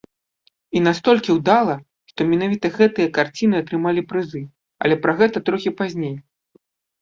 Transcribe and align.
І 0.77 0.81
настолькі 0.85 1.35
ўдала, 1.37 1.75
што 2.11 2.19
менавіта 2.31 2.71
гэтыя 2.77 3.11
карціны 3.19 3.55
атрымалі 3.65 4.01
прызы, 4.15 4.43
але 4.87 4.95
пра 5.05 5.13
гэта 5.21 5.37
трохі 5.51 5.75
пазней. 5.85 6.15